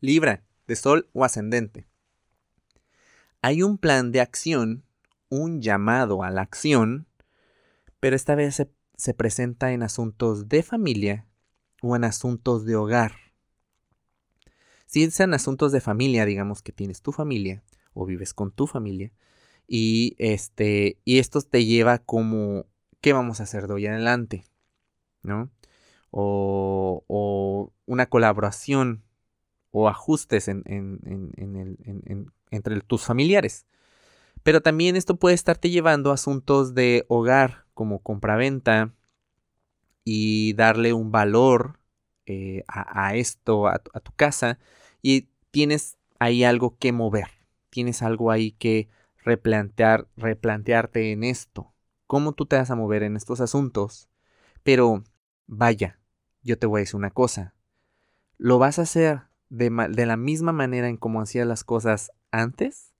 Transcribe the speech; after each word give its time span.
Libra, 0.00 0.44
de 0.66 0.76
Sol 0.76 1.08
o 1.12 1.24
ascendente. 1.24 1.86
Hay 3.42 3.62
un 3.62 3.78
plan 3.78 4.12
de 4.12 4.20
acción, 4.20 4.84
un 5.28 5.60
llamado 5.60 6.22
a 6.22 6.30
la 6.30 6.42
acción, 6.42 7.06
pero 8.00 8.14
esta 8.14 8.34
vez 8.34 8.56
se, 8.56 8.70
se 8.96 9.14
presenta 9.14 9.72
en 9.72 9.82
asuntos 9.82 10.48
de 10.48 10.62
familia 10.62 11.26
o 11.82 11.96
en 11.96 12.04
asuntos 12.04 12.64
de 12.64 12.76
hogar. 12.76 13.12
Si 14.86 15.02
es 15.02 15.18
en 15.20 15.34
asuntos 15.34 15.72
de 15.72 15.80
familia, 15.80 16.24
digamos 16.24 16.62
que 16.62 16.72
tienes 16.72 17.02
tu 17.02 17.12
familia 17.12 17.62
o 17.92 18.06
vives 18.06 18.34
con 18.34 18.52
tu 18.52 18.66
familia, 18.66 19.12
y 19.66 20.16
este 20.18 20.98
y 21.04 21.18
esto 21.18 21.42
te 21.42 21.66
lleva 21.66 21.98
como 21.98 22.64
qué 23.02 23.12
vamos 23.12 23.40
a 23.40 23.42
hacer 23.42 23.66
de 23.66 23.74
hoy 23.74 23.86
adelante, 23.86 24.44
¿no? 25.22 25.50
O, 26.10 27.04
o 27.06 27.72
una 27.84 28.06
colaboración 28.06 29.04
ajustes 29.86 30.48
en, 30.48 30.64
entre 32.50 32.80
tus 32.80 33.04
familiares. 33.04 33.66
Pero 34.42 34.62
también 34.62 34.96
esto 34.96 35.16
puede 35.16 35.34
estarte 35.34 35.68
llevando 35.68 36.10
a 36.10 36.14
asuntos 36.14 36.74
de 36.74 37.04
hogar, 37.08 37.66
como 37.74 37.98
compraventa, 38.00 38.94
y 40.04 40.54
darle 40.54 40.94
un 40.94 41.12
valor 41.12 41.78
eh, 42.24 42.64
a, 42.66 43.14
esto, 43.14 43.68
a, 43.68 43.78
tu 43.78 44.12
casa, 44.12 44.58
y 45.02 45.28
tienes 45.50 45.98
ahí 46.18 46.44
algo 46.44 46.78
que 46.78 46.92
mover, 46.92 47.28
tienes 47.68 48.02
algo 48.02 48.30
ahí 48.30 48.52
que 48.52 48.88
replantear, 49.18 50.08
replantearte 50.16 51.12
en 51.12 51.24
esto, 51.24 51.74
cómo 52.06 52.32
tú 52.32 52.46
te 52.46 52.56
vas 52.56 52.70
a 52.70 52.76
mover 52.76 53.02
en 53.02 53.16
estos 53.16 53.40
asuntos. 53.42 54.08
Pero, 54.62 55.04
vaya, 55.46 56.00
yo 56.42 56.58
te 56.58 56.66
voy 56.66 56.80
a 56.80 56.84
decir 56.84 56.96
una 56.96 57.10
cosa, 57.10 57.54
lo 58.38 58.58
vas 58.58 58.78
a 58.78 58.82
hacer 58.82 59.27
de, 59.48 59.70
la 60.06 60.16
misma 60.16 60.52
manera 60.52 60.88
en 60.88 60.96
cómo 60.96 61.20
hacías 61.20 61.46
las 61.46 61.64
cosas 61.64 62.12
antes 62.30 62.94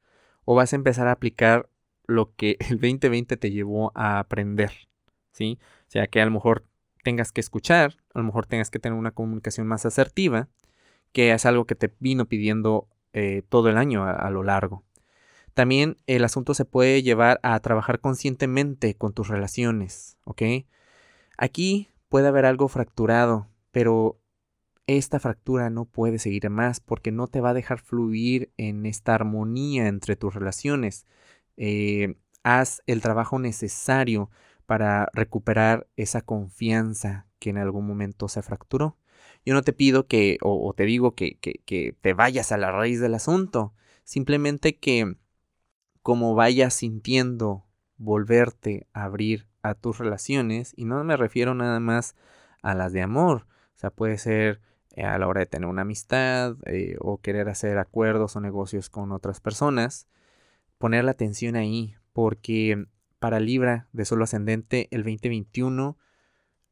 o 0.45 0.55
vas 0.55 0.73
a 0.73 0.77
empezar 0.77 1.09
a 1.09 1.13
aplicar 1.13 1.69
lo 2.07 2.35
que 2.35 2.57
el 2.71 2.81
2020 2.81 3.37
te 3.37 3.51
llevó 3.51 3.93
a 3.95 4.19
aprender, 4.19 4.73
¿sí? 5.33 5.59
O 5.87 5.91
sea, 5.91 6.07
que 6.07 6.21
a 6.21 6.25
lo 6.25 6.31
mejor 6.31 6.65
tengas 7.05 7.33
que 7.33 7.41
escuchar, 7.41 7.97
a 8.15 8.19
lo 8.19 8.25
mejor 8.25 8.47
tengas 8.47 8.71
que 8.71 8.79
tener 8.79 8.99
una 8.99 9.13
comunicación 9.13 9.67
más 9.67 9.87
asertiva, 9.87 10.49
que 11.13 11.33
es 11.33 11.47
algo 11.47 11.65
que 11.65 11.75
te 11.75 11.95
vino 12.01 12.27
pidiendo 12.27 12.89
eh, 13.13 13.43
todo 13.49 13.69
el 13.69 13.79
año 13.79 14.05
a, 14.05 14.29
lo 14.31 14.43
largo. 14.43 14.85
También 15.55 15.97
el 16.07 16.25
asunto 16.25 16.55
se 16.55 16.65
puede 16.65 17.03
llevar 17.03 17.41
a 17.43 17.59
trabajar 17.61 18.01
conscientemente 18.01 18.95
con 18.95 19.13
tus 19.13 19.29
relaciones, 19.29 20.19
¿ok? 20.25 20.43
Aquí 21.37 21.89
puede 22.09 22.29
haber 22.29 22.45
algo 22.45 22.69
fracturado, 22.69 23.49
pero 23.71 24.19
esta 24.89 25.21
fractura 25.21 25.69
no 25.69 25.85
puede 25.85 26.19
seguir 26.19 26.49
más 26.49 26.81
porque 26.81 27.13
no 27.13 27.29
te 27.29 27.43
va 27.43 27.51
a 27.51 27.55
dejar 27.55 27.79
fluir 27.79 28.51
en 28.57 28.87
esta 28.87 29.15
armonía 29.15 29.87
entre 29.87 30.17
tus 30.17 30.35
relaciones. 30.35 31.07
Eh, 31.59 32.17
haz 32.43 32.83
el 32.87 33.03
trabajo 33.03 33.39
necesario 33.39 34.31
para 34.65 35.09
recuperar 35.13 35.87
esa 35.97 36.23
confianza 36.23 37.27
que 37.39 37.51
en 37.51 37.59
algún 37.59 37.87
momento 37.87 38.29
se 38.29 38.41
fracturó. 38.43 38.97
Yo 39.45 39.53
no 39.53 39.63
te 39.63 39.75
pido 39.75 40.07
que, 40.07 40.39
o, 40.43 40.73
te 40.75 40.85
digo 40.85 41.15
que, 41.15 41.39
que, 41.39 41.61
que 41.67 41.95
te 42.01 42.15
vayas 42.15 42.51
a 42.51 42.57
la 42.57 42.73
raíz 42.73 42.99
del 42.99 43.15
asunto, 43.15 43.75
simplemente 44.05 44.79
que 44.79 45.17
como 46.03 46.35
vayas 46.35 46.73
sintiendo 46.73 47.67
volverte 47.99 48.87
a 48.95 49.05
abrir 49.05 49.49
a 49.63 49.75
tus 49.75 49.99
relaciones, 49.99 50.73
y 50.77 50.87
no 50.87 51.03
me 51.05 51.17
refiero 51.17 51.55
nada 51.55 51.79
más 51.79 52.17
a 52.63 52.75
las 52.75 52.95
de 52.95 53.03
amor, 53.03 53.47
o 53.77 53.79
sea, 53.79 53.91
puede 53.91 54.19
ser 54.19 54.61
a 54.97 55.19
la 55.19 55.29
hora 55.29 55.41
de 55.41 55.47
tener 55.47 55.69
una 55.69 55.83
amistad 55.83 56.57
eh, 56.67 56.97
o 57.01 57.19
querer 57.19 57.49
hacer 57.49 57.79
acuerdos 57.79 58.37
o 58.37 58.41
negocios 58.41 58.91
con 58.91 59.13
otras 59.13 59.41
personas, 59.41 60.09
poner 60.79 61.05
la 61.05 61.13
atención 61.13 61.57
ahí, 61.57 61.95
porque 62.13 62.87
para 63.19 63.41
Libra 63.41 63.89
de 63.93 64.05
solo 64.05 64.25
ascendente 64.25 64.89
el 64.91 65.03
2021 65.03 65.99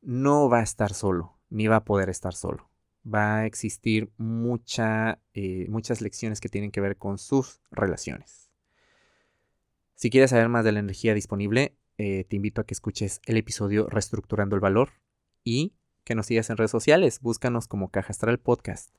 no 0.02 0.48
va 0.48 0.60
a 0.60 0.62
estar 0.62 0.94
solo, 0.94 1.38
ni 1.50 1.66
va 1.66 1.76
a 1.76 1.84
poder 1.84 2.08
estar 2.08 2.34
solo. 2.34 2.70
Va 3.06 3.38
a 3.38 3.46
existir 3.46 4.10
mucha, 4.16 5.20
eh, 5.32 5.66
muchas 5.68 6.00
lecciones 6.00 6.40
que 6.40 6.48
tienen 6.48 6.72
que 6.72 6.80
ver 6.80 6.96
con 6.96 7.18
sus 7.18 7.60
relaciones. 7.70 8.50
Si 9.94 10.10
quieres 10.10 10.30
saber 10.30 10.48
más 10.48 10.64
de 10.64 10.72
la 10.72 10.80
energía 10.80 11.14
disponible, 11.14 11.76
te 11.96 12.26
invito 12.36 12.60
a 12.60 12.64
que 12.64 12.74
escuches 12.74 13.22
el 13.24 13.38
episodio 13.38 13.86
Reestructurando 13.86 14.54
el 14.54 14.60
Valor 14.60 14.90
y 15.42 15.72
que 16.06 16.14
nos 16.14 16.26
sigas 16.26 16.48
en 16.48 16.56
redes 16.56 16.70
sociales. 16.70 17.20
Búscanos 17.20 17.66
como 17.66 17.90
Caja 17.90 18.12
Astral 18.12 18.38
Podcast. 18.38 18.94